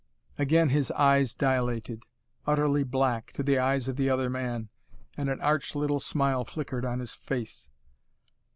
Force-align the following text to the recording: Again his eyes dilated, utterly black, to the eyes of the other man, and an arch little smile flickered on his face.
Again 0.39 0.69
his 0.69 0.89
eyes 0.93 1.35
dilated, 1.35 2.07
utterly 2.47 2.81
black, 2.81 3.31
to 3.33 3.43
the 3.43 3.59
eyes 3.59 3.87
of 3.87 3.97
the 3.97 4.09
other 4.09 4.31
man, 4.31 4.69
and 5.15 5.29
an 5.29 5.39
arch 5.41 5.75
little 5.75 5.99
smile 5.99 6.43
flickered 6.43 6.85
on 6.85 6.97
his 6.99 7.13
face. 7.13 7.69